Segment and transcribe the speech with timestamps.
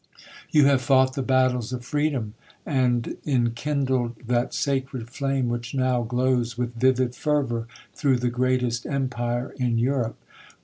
[0.49, 2.33] You have fought the battles of freedom,
[2.65, 9.53] and enkindled that sacred flame which now glows with vivid fervour through the greatest empire
[9.59, 10.17] in Europe.